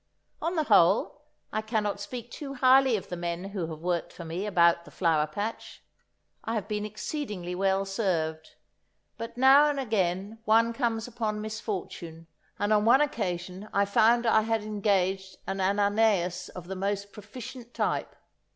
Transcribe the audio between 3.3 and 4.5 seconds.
who have worked for me